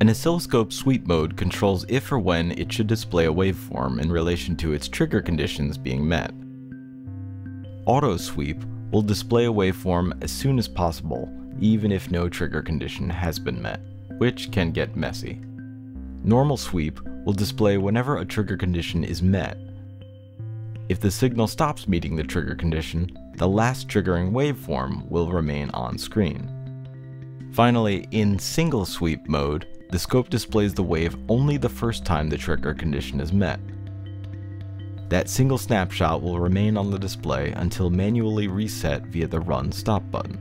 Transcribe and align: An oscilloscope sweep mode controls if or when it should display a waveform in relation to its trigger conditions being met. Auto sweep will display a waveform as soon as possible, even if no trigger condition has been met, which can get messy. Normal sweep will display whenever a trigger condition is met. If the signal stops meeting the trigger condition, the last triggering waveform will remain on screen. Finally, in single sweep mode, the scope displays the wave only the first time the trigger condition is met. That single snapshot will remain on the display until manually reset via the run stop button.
An 0.00 0.08
oscilloscope 0.08 0.72
sweep 0.72 1.08
mode 1.08 1.36
controls 1.36 1.84
if 1.88 2.12
or 2.12 2.20
when 2.20 2.52
it 2.52 2.72
should 2.72 2.86
display 2.86 3.26
a 3.26 3.32
waveform 3.32 4.00
in 4.00 4.12
relation 4.12 4.54
to 4.56 4.72
its 4.72 4.86
trigger 4.86 5.20
conditions 5.20 5.76
being 5.76 6.08
met. 6.08 6.30
Auto 7.84 8.16
sweep 8.16 8.62
will 8.92 9.02
display 9.02 9.46
a 9.46 9.52
waveform 9.52 10.16
as 10.22 10.30
soon 10.30 10.56
as 10.56 10.68
possible, 10.68 11.28
even 11.60 11.90
if 11.90 12.12
no 12.12 12.28
trigger 12.28 12.62
condition 12.62 13.10
has 13.10 13.40
been 13.40 13.60
met, 13.60 13.80
which 14.18 14.52
can 14.52 14.70
get 14.70 14.96
messy. 14.96 15.40
Normal 16.22 16.56
sweep 16.56 17.00
will 17.24 17.32
display 17.32 17.76
whenever 17.76 18.18
a 18.18 18.24
trigger 18.24 18.56
condition 18.56 19.02
is 19.02 19.20
met. 19.20 19.58
If 20.88 21.00
the 21.00 21.10
signal 21.10 21.48
stops 21.48 21.88
meeting 21.88 22.14
the 22.14 22.22
trigger 22.22 22.54
condition, 22.54 23.10
the 23.34 23.48
last 23.48 23.88
triggering 23.88 24.30
waveform 24.30 25.08
will 25.10 25.32
remain 25.32 25.70
on 25.70 25.98
screen. 25.98 26.54
Finally, 27.52 28.06
in 28.12 28.38
single 28.38 28.84
sweep 28.84 29.28
mode, 29.28 29.66
the 29.90 29.98
scope 29.98 30.28
displays 30.28 30.74
the 30.74 30.82
wave 30.82 31.16
only 31.28 31.56
the 31.56 31.68
first 31.68 32.04
time 32.04 32.28
the 32.28 32.36
trigger 32.36 32.74
condition 32.74 33.20
is 33.20 33.32
met. 33.32 33.60
That 35.08 35.30
single 35.30 35.56
snapshot 35.56 36.22
will 36.22 36.38
remain 36.38 36.76
on 36.76 36.90
the 36.90 36.98
display 36.98 37.52
until 37.52 37.88
manually 37.88 38.48
reset 38.48 39.04
via 39.06 39.26
the 39.26 39.40
run 39.40 39.72
stop 39.72 40.02
button. 40.10 40.38